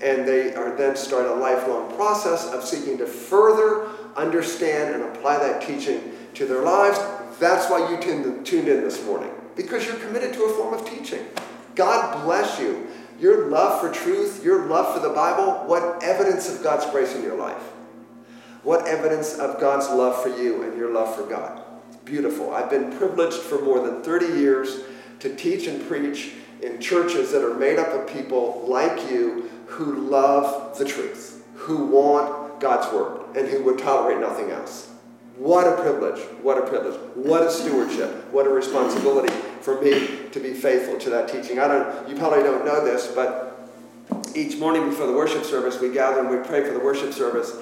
[0.00, 5.38] And they are then start a lifelong process of seeking to further understand and apply
[5.38, 6.98] that teaching to their lives.
[7.40, 11.26] That's why you tuned in this morning, because you're committed to a form of teaching.
[11.74, 12.86] God bless you.
[13.20, 17.22] Your love for truth, your love for the Bible, what evidence of God's grace in
[17.22, 17.62] your life?
[18.62, 21.62] What evidence of God's love for you and your love for God?
[22.04, 22.54] Beautiful.
[22.54, 24.82] I've been privileged for more than 30 years
[25.20, 26.32] to teach and preach
[26.62, 31.86] in churches that are made up of people like you who love the truth, who
[31.86, 34.90] want God's word, and who would tolerate nothing else.
[35.36, 36.20] What a privilege.
[36.42, 36.98] What a privilege.
[37.14, 38.32] What a stewardship.
[38.32, 41.60] What a responsibility for me to be faithful to that teaching.
[41.60, 43.70] I don't you probably don't know this, but
[44.34, 47.52] each morning before the worship service we gather and we pray for the worship service.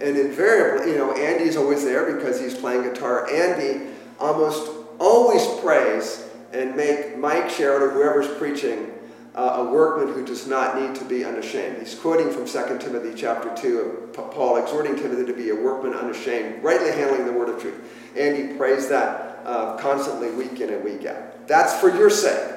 [0.00, 3.30] And invariably, you know, Andy's always there because he's playing guitar.
[3.30, 8.90] Andy almost always prays and make Mike Sherrod or whoever's preaching
[9.34, 11.78] uh, a workman who does not need to be unashamed.
[11.78, 15.94] He's quoting from 2 Timothy chapter 2 of Paul, exhorting Timothy to be a workman
[15.94, 17.78] unashamed, rightly handling the word of truth.
[18.16, 21.46] And he prays that uh, constantly, week in and week out.
[21.46, 22.54] That's for your sake.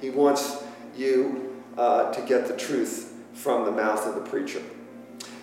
[0.00, 0.62] He wants
[0.96, 4.62] you uh, to get the truth from the mouth of the preacher.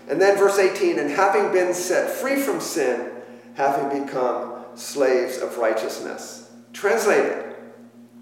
[0.10, 3.12] And then verse 18, and having been set free from sin,
[3.56, 6.52] having become slaves of righteousness.
[6.74, 7.49] Translated,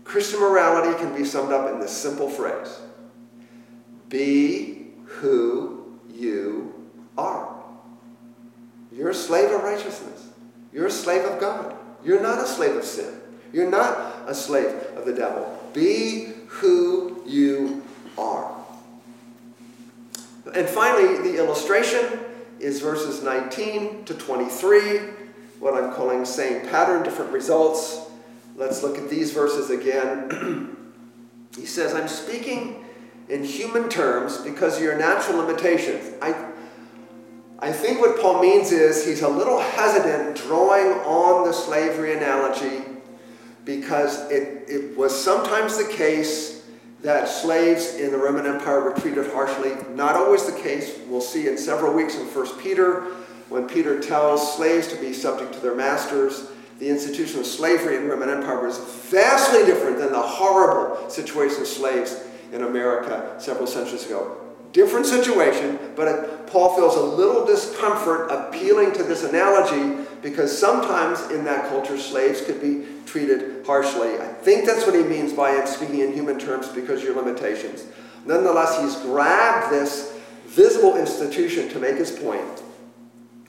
[0.07, 2.79] Christian morality can be summed up in this simple phrase
[4.07, 6.73] Be who you
[7.17, 7.61] are.
[8.91, 10.29] You're a slave of righteousness.
[10.71, 11.75] You're a slave of God.
[12.05, 13.19] You're not a slave of sin.
[13.51, 15.53] You're not a slave of the devil.
[15.73, 17.83] Be who you
[18.17, 18.55] are.
[20.55, 22.19] And finally, the illustration
[22.59, 24.99] is verses 19 to 23,
[25.59, 28.06] what I'm calling same pattern, different results.
[28.57, 30.75] Let's look at these verses again.
[31.55, 32.83] he says, I'm speaking
[33.29, 36.15] in human terms because of your natural limitations.
[36.23, 36.49] I,
[37.59, 42.81] I think what Paul means is he's a little hesitant drawing on the slavery analogy
[43.63, 46.65] because it, it was sometimes the case
[47.03, 49.73] that slaves in the Roman Empire were treated harshly.
[49.93, 50.97] Not always the case.
[51.07, 53.01] We'll see in several weeks in 1 Peter
[53.49, 58.03] when Peter tells slaves to be subject to their masters the institution of slavery in
[58.03, 58.77] the Roman Empire was
[59.09, 64.37] vastly different than the horrible situation of slaves in America several centuries ago.
[64.73, 71.43] Different situation, but Paul feels a little discomfort appealing to this analogy because sometimes in
[71.45, 74.19] that culture slaves could be treated harshly.
[74.19, 77.85] I think that's what he means by speaking in human terms because of your limitations.
[78.25, 80.13] Nonetheless, he's grabbed this
[80.45, 82.61] visible institution to make his point.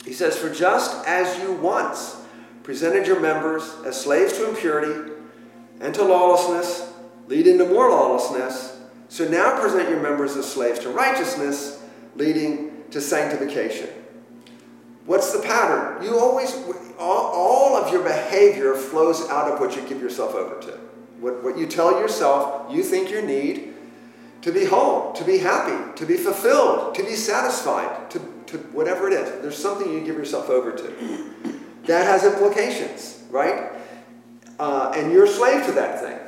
[0.04, 2.17] He says, For just as you once
[2.68, 5.10] presented your members as slaves to impurity
[5.80, 6.92] and to lawlessness,
[7.26, 8.78] leading to more lawlessness.
[9.08, 11.82] So now present your members as slaves to righteousness,
[12.14, 13.88] leading to sanctification.
[15.06, 16.04] What's the pattern?
[16.04, 16.54] You always,
[16.98, 20.72] all, of your behavior flows out of what you give yourself over to.
[21.20, 23.72] What, what you tell yourself you think you need
[24.42, 29.08] to be whole, to be happy, to be fulfilled, to be satisfied, to, to whatever
[29.08, 29.40] it is.
[29.40, 31.57] There's something you give yourself over to
[31.88, 33.72] that has implications, right?
[34.60, 36.18] Uh, and you're a slave to that thing.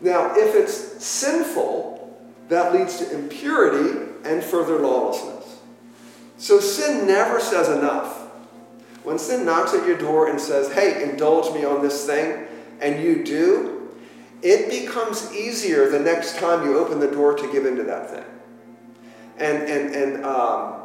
[0.00, 5.58] Now, if it's sinful, that leads to impurity and further lawlessness.
[6.36, 8.20] So sin never says enough.
[9.02, 12.46] When sin knocks at your door and says, hey, indulge me on this thing,
[12.80, 13.94] and you do,
[14.42, 18.24] it becomes easier the next time you open the door to give into that thing.
[19.38, 20.82] And, and, and um,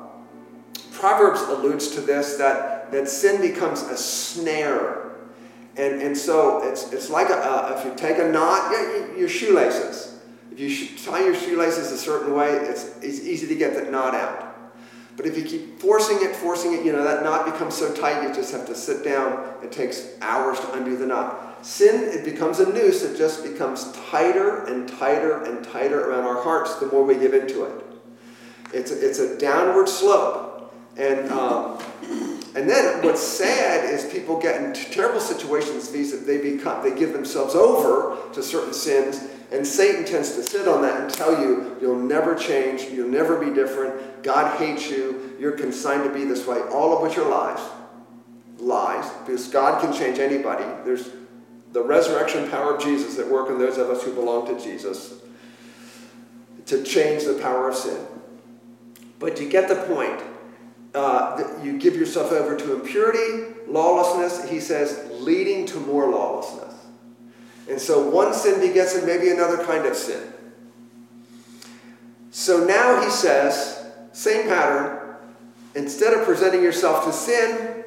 [0.93, 5.11] Proverbs alludes to this that that sin becomes a snare.
[5.77, 10.19] And, and so it's, it's like a, if you take a knot, yeah, your shoelaces.
[10.51, 14.13] If you tie your shoelaces a certain way, it's, it's easy to get that knot
[14.13, 14.49] out.
[15.15, 18.25] But if you keep forcing it, forcing it, you know, that knot becomes so tight
[18.25, 19.53] you just have to sit down.
[19.61, 21.65] It takes hours to undo the knot.
[21.65, 23.03] Sin, it becomes a noose.
[23.03, 27.33] It just becomes tighter and tighter and tighter around our hearts the more we give
[27.33, 27.83] into it.
[28.73, 30.73] It's a, it's a downward slope.
[30.97, 31.79] And um,
[32.55, 37.13] and then what's sad is people get into terrible situations that they become they give
[37.13, 41.77] themselves over to certain sins, and Satan tends to sit on that and tell you
[41.81, 46.45] you'll never change, you'll never be different, God hates you, you're consigned to be this
[46.47, 47.59] way, all of which are lies.
[48.57, 50.65] Lies, because God can change anybody.
[50.83, 51.09] There's
[51.71, 55.21] the resurrection power of Jesus at work in those of us who belong to Jesus
[56.65, 58.05] to change the power of sin.
[59.17, 60.21] But you get the point
[60.95, 66.73] uh, you give yourself over to impurity, lawlessness, he says, leading to more lawlessness.
[67.69, 70.33] And so one sin begets maybe another kind of sin.
[72.31, 75.15] So now he says, same pattern.
[75.75, 77.83] Instead of presenting yourself to sin,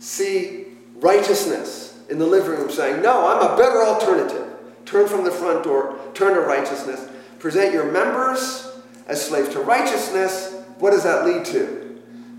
[0.00, 0.66] see
[0.96, 4.48] righteousness in the living room, saying, No, I'm a better alternative.
[4.84, 7.08] Turn from the front door, turn to righteousness.
[7.38, 8.70] Present your members
[9.06, 10.52] as slaves to righteousness.
[10.78, 11.81] What does that lead to?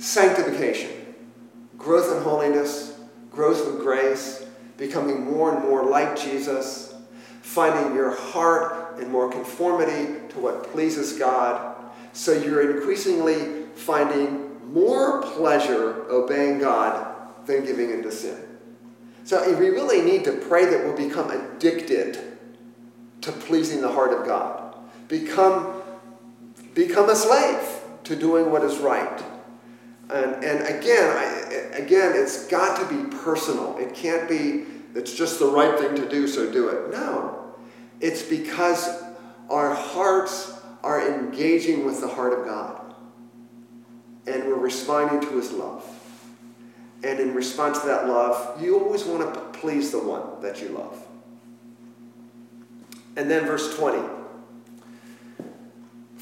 [0.04, 0.92] Sanctification.
[1.78, 2.98] growth in holiness,
[3.32, 4.46] growth in grace,
[4.78, 6.94] becoming more and more like Jesus,
[7.42, 11.76] finding your heart in more conformity to what pleases God.
[12.14, 18.40] So you're increasingly finding more pleasure obeying God than giving into sin.
[19.26, 22.38] So we really need to pray that we'll become addicted
[23.22, 24.76] to pleasing the heart of God.
[25.08, 25.82] Become,
[26.74, 29.24] become a slave to doing what is right.
[30.10, 33.78] And, and again, I, again, it's got to be personal.
[33.78, 36.92] It can't be, it's just the right thing to do, so do it.
[36.92, 37.56] No.
[38.02, 39.04] It's because
[39.50, 42.94] our hearts are engaging with the heart of God.
[44.28, 45.86] And we're responding to his love.
[47.04, 50.70] And in response to that love, you always want to please the one that you
[50.70, 51.06] love.
[53.16, 54.23] And then verse 20.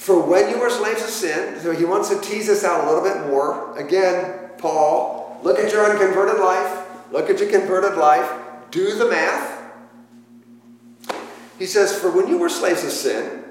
[0.01, 2.87] For when you were slaves of sin, so he wants to tease us out a
[2.87, 3.77] little bit more.
[3.77, 6.87] Again, Paul, look at your unconverted life.
[7.11, 8.27] Look at your converted life.
[8.71, 9.61] Do the math.
[11.59, 13.43] He says, For when you were slaves of sin,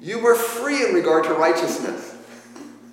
[0.00, 2.16] you were free in regard to righteousness.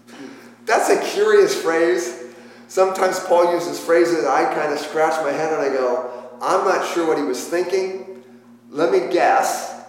[0.66, 2.20] That's a curious phrase.
[2.68, 6.92] Sometimes Paul uses phrases I kind of scratch my head and I go, I'm not
[6.96, 8.24] sure what he was thinking.
[8.72, 9.81] Let me guess.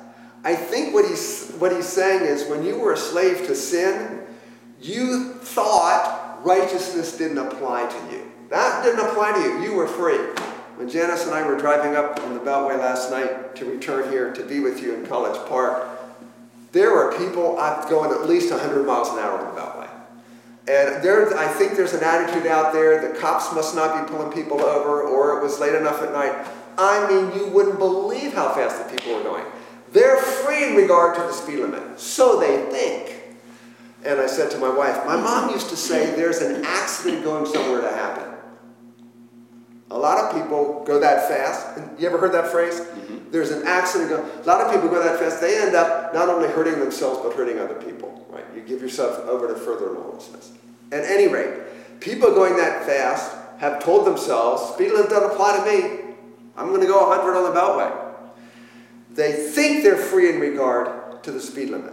[0.45, 4.21] I think what he's, what he's saying is when you were a slave to sin,
[4.81, 8.31] you thought righteousness didn't apply to you.
[8.51, 9.63] That didn't apply to you.
[9.63, 10.19] You were free.
[10.77, 14.33] When Janice and I were driving up on the Beltway last night to return here
[14.33, 15.87] to be with you in College Park,
[16.73, 19.89] there were people uh, going at least 100 miles an hour on the Beltway.
[20.69, 24.33] And there, I think there's an attitude out there the cops must not be pulling
[24.33, 26.35] people over, or it was late enough at night.
[26.79, 29.45] I mean, you wouldn't believe how fast the people were going.
[29.93, 32.01] They're free in regard to the speed limit.
[32.01, 33.23] So they think.
[34.05, 37.47] And I said to my wife, my mom used to say there's an accident going
[37.47, 38.33] somewhere to happen.
[39.91, 41.79] A lot of people go that fast.
[41.99, 42.81] You ever heard that phrase?
[42.81, 43.31] Mm-hmm.
[43.31, 44.25] There's an accident going.
[44.25, 45.41] A lot of people go that fast.
[45.41, 48.27] They end up not only hurting themselves but hurting other people.
[48.31, 48.45] Right?
[48.57, 50.53] You give yourself over to further lawlessness.
[50.91, 55.71] At any rate, people going that fast have told themselves, speed limit doesn't apply to
[55.71, 56.15] me.
[56.57, 58.12] I'm going to go 100 on the beltway.
[59.15, 61.93] They think they're free in regard to the speed limit.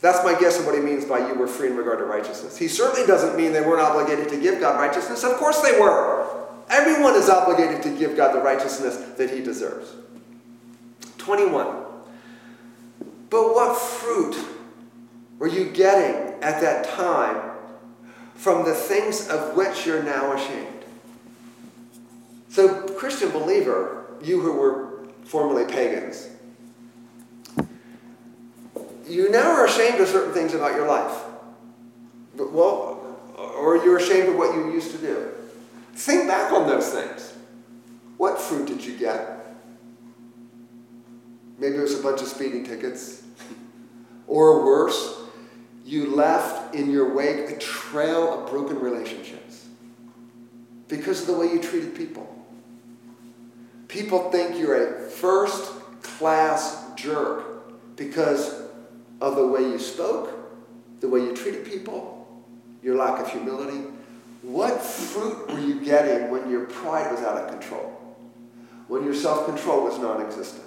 [0.00, 2.56] That's my guess of what he means by you were free in regard to righteousness.
[2.56, 5.24] He certainly doesn't mean they weren't obligated to give God righteousness.
[5.24, 6.46] Of course they were.
[6.68, 9.92] Everyone is obligated to give God the righteousness that he deserves.
[11.18, 11.84] 21.
[13.30, 14.36] But what fruit
[15.38, 17.52] were you getting at that time
[18.34, 20.84] from the things of which you're now ashamed?
[22.48, 26.28] So, Christian believer, you who were formerly pagans,
[29.08, 31.22] you now are ashamed of certain things about your life.
[32.36, 35.28] Well, or you're ashamed of what you used to do.
[35.94, 37.32] Think back on those things.
[38.16, 39.46] What fruit did you get?
[41.58, 43.22] Maybe it was a bunch of speeding tickets.
[44.26, 45.20] Or worse,
[45.84, 49.66] you left in your wake a trail of broken relationships
[50.88, 52.32] because of the way you treated people.
[53.88, 58.65] People think you're a first class jerk because
[59.20, 60.32] of the way you spoke,
[61.00, 62.26] the way you treated people,
[62.82, 63.82] your lack of humility.
[64.42, 67.92] What fruit were you getting when your pride was out of control?
[68.88, 70.64] When your self control was non existent?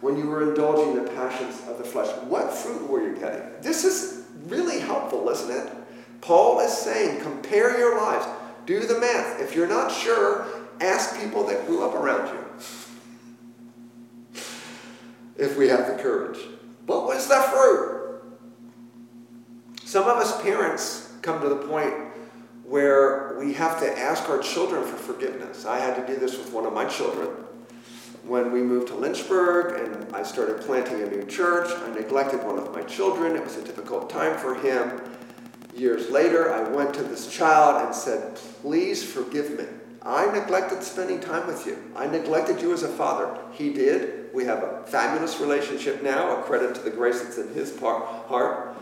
[0.00, 2.08] When you were indulging the passions of the flesh?
[2.24, 3.42] What fruit were you getting?
[3.62, 5.72] This is really helpful, isn't it?
[6.20, 8.26] Paul is saying, compare your lives.
[8.66, 9.40] Do the math.
[9.40, 10.46] If you're not sure,
[10.80, 12.48] ask people that grew up around you.
[15.38, 16.38] if we have the courage.
[16.88, 18.22] What was the fruit?
[19.84, 21.92] Some of us parents come to the point
[22.64, 25.66] where we have to ask our children for forgiveness.
[25.66, 27.28] I had to do this with one of my children.
[28.24, 32.58] When we moved to Lynchburg and I started planting a new church, I neglected one
[32.58, 33.36] of my children.
[33.36, 34.98] It was a difficult time for him.
[35.76, 39.66] Years later, I went to this child and said, Please forgive me.
[40.02, 41.78] I neglected spending time with you.
[41.96, 43.36] I neglected you as a father.
[43.52, 44.32] He did.
[44.32, 48.76] We have a fabulous relationship now, a credit to the grace that's in his heart.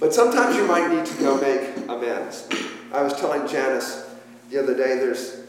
[0.00, 2.48] But sometimes you might need to go make amends.
[2.92, 4.10] I was telling Janice
[4.50, 5.44] the other day, there's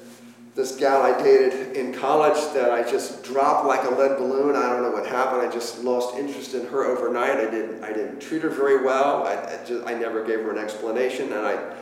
[0.55, 4.55] this gal I dated in college that I just dropped like a lead balloon.
[4.55, 5.41] I don't know what happened.
[5.41, 7.37] I just lost interest in her overnight.
[7.37, 9.27] I didn't, I didn't treat her very well.
[9.27, 11.33] I, I, just, I never gave her an explanation.
[11.33, 11.75] And I,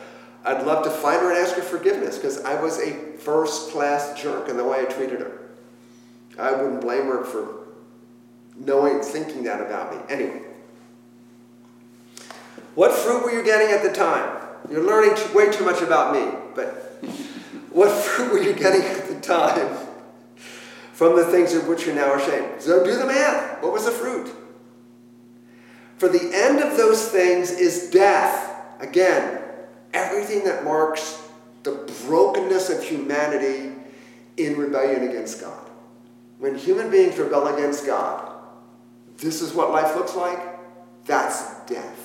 [0.44, 4.20] I'd love to find her and ask her forgiveness because I was a first class
[4.20, 5.40] jerk in the way I treated her.
[6.38, 7.66] I wouldn't blame her for
[8.56, 10.14] knowing, thinking that about me.
[10.14, 10.42] Anyway,
[12.74, 14.40] what fruit were you getting at the time?
[14.70, 16.84] You're learning way too much about me, but
[17.74, 19.76] What fruit were you getting at the time
[20.92, 22.62] from the things of which you're now ashamed?
[22.62, 23.60] So do the math.
[23.64, 24.32] What was the fruit?
[25.98, 28.52] For the end of those things is death.
[28.78, 29.42] Again,
[29.94, 31.22] everything that marks
[31.62, 31.72] the
[32.06, 33.72] brokenness of humanity
[34.36, 35.70] in rebellion against God.
[36.38, 38.32] When human beings rebel against God,
[39.18, 40.38] this is what life looks like.
[41.06, 42.00] That's death.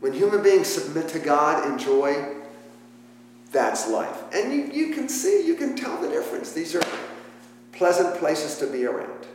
[0.00, 2.34] When human beings submit to God in joy,
[3.50, 4.22] that's life.
[4.34, 6.52] And you, you can see, you can tell the difference.
[6.52, 6.82] These are
[7.72, 9.26] pleasant places to be around.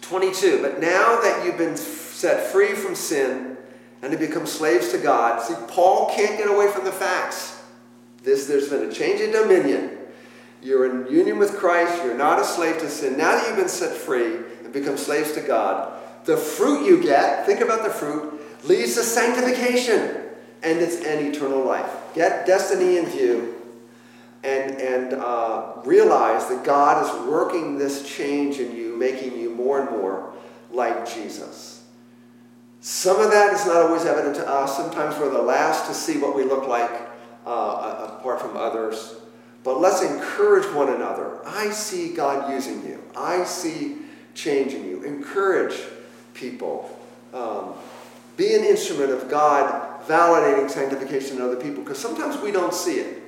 [0.00, 0.62] 22.
[0.62, 3.53] But now that you've been set free from sin
[4.02, 7.62] and to become slaves to God, see, Paul can't get away from the facts.
[8.22, 9.98] This, there's been a change of dominion.
[10.62, 12.02] You're in union with Christ.
[12.02, 13.18] You're not a slave to sin.
[13.18, 15.92] Now that you've been set free and become slaves to God,
[16.24, 20.24] the fruit you get, think about the fruit, leads to sanctification
[20.62, 21.90] and it's an eternal life.
[22.14, 23.54] Get destiny in view
[24.42, 29.80] and, and uh, realize that God is working this change in you, making you more
[29.80, 30.32] and more
[30.70, 31.73] like Jesus.
[32.84, 34.76] Some of that is not always evident to us.
[34.76, 36.90] Sometimes we're the last to see what we look like
[37.46, 39.14] uh, apart from others.
[39.62, 41.40] But let's encourage one another.
[41.46, 43.02] I see God using you.
[43.16, 43.96] I see
[44.34, 45.02] changing you.
[45.02, 45.80] Encourage
[46.34, 46.94] people.
[47.32, 47.72] Um,
[48.36, 52.96] be an instrument of God validating sanctification in other people because sometimes we don't see
[52.96, 53.22] it.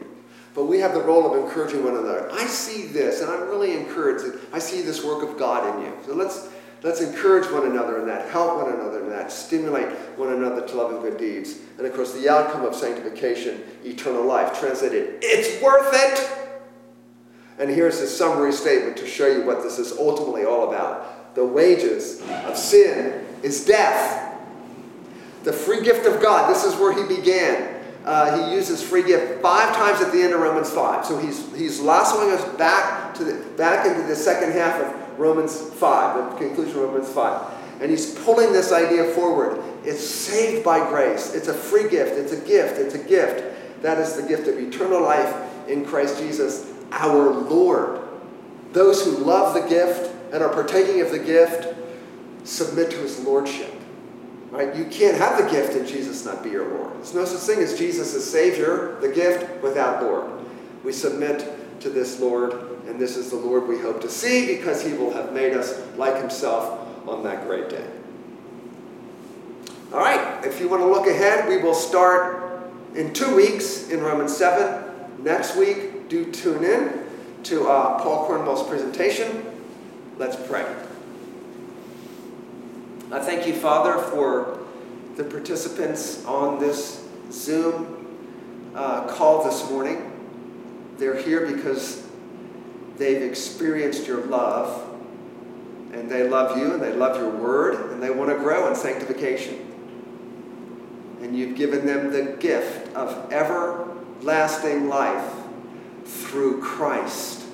[0.54, 2.30] But we have the role of encouraging one another.
[2.30, 5.92] I see this, and I'm really encouraged I see this work of God in you.
[6.04, 6.50] So let's
[6.82, 10.74] let's encourage one another in that, help one another in that, stimulate one another to
[10.74, 11.58] love and good deeds.
[11.78, 14.58] And of course, the outcome of sanctification, eternal life.
[14.58, 16.46] Translated, it's worth it.
[17.58, 21.34] And here's a summary statement to show you what this is ultimately all about.
[21.34, 24.34] The wages of sin is death.
[25.44, 27.74] The free gift of God, this is where he began.
[28.04, 31.04] Uh, he uses free gift five times at the end of Romans 5.
[31.04, 35.60] So he's, he's lassoing us back, to the, back into the second half of Romans
[35.60, 37.80] 5, the conclusion of Romans 5.
[37.80, 39.62] And he's pulling this idea forward.
[39.84, 41.34] It's saved by grace.
[41.34, 42.12] It's a free gift.
[42.14, 42.78] It's a gift.
[42.78, 43.82] It's a gift.
[43.82, 45.34] That is the gift of eternal life
[45.68, 48.00] in Christ Jesus, our Lord.
[48.72, 51.74] Those who love the gift and are partaking of the gift
[52.44, 53.72] submit to his lordship.
[54.50, 54.74] Right?
[54.74, 56.94] You can't have the gift and Jesus not be your Lord.
[56.96, 60.30] There's no such thing as Jesus as Savior, the gift, without Lord.
[60.84, 64.82] We submit to this Lord, and this is the Lord we hope to see because
[64.82, 67.86] he will have made us like himself on that great day.
[69.92, 74.00] All right, if you want to look ahead, we will start in two weeks in
[74.00, 74.84] Romans 7.
[75.22, 77.04] Next week, do tune in
[77.44, 79.44] to uh, Paul Cornwell's presentation.
[80.18, 80.64] Let's pray.
[83.12, 84.58] I thank you, Father, for
[85.16, 88.18] the participants on this Zoom
[88.74, 90.12] uh, call this morning.
[90.98, 92.05] They're here because
[92.98, 94.82] they've experienced your love,
[95.92, 98.74] and they love you, and they love your word, and they want to grow in
[98.74, 99.62] sanctification.
[101.22, 105.32] And you've given them the gift of everlasting life
[106.04, 107.44] through Christ,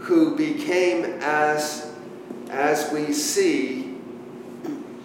[0.00, 1.92] who became as
[2.50, 3.96] as we see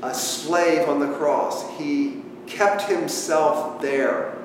[0.04, 4.38] a slave on the cross, he kept himself there.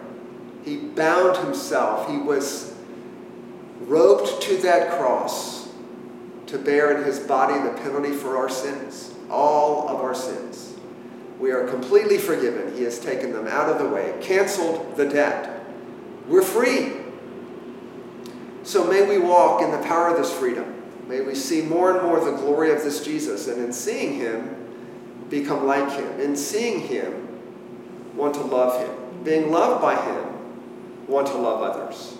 [0.64, 2.10] He bound himself.
[2.10, 2.74] He was
[3.86, 5.68] roped to that cross
[6.46, 10.74] to bear in his body the penalty for our sins, all of our sins.
[11.38, 12.74] We are completely forgiven.
[12.76, 15.64] He has taken them out of the way, canceled the debt.
[16.26, 16.92] We're free.
[18.62, 20.82] So may we walk in the power of this freedom.
[21.06, 24.56] May we see more and more the glory of this Jesus, and in seeing him,
[25.28, 26.20] become like him.
[26.20, 27.28] In seeing him,
[28.16, 29.22] want to love him.
[29.22, 32.15] Being loved by him, want to love others.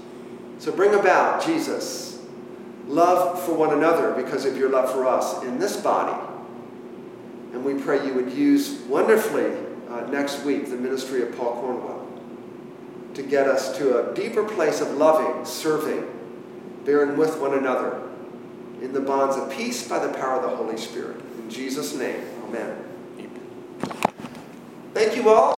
[0.58, 2.22] So bring about, Jesus,
[2.86, 6.20] love for one another because of your love for us in this body.
[7.52, 9.52] And we pray you would use wonderfully
[9.88, 12.06] uh, next week the ministry of Paul Cornwell
[13.14, 16.04] to get us to a deeper place of loving, serving,
[16.84, 18.02] bearing with one another
[18.82, 21.18] in the bonds of peace by the power of the Holy Spirit.
[21.38, 22.84] In Jesus' name, amen.
[24.92, 25.56] Thank you all.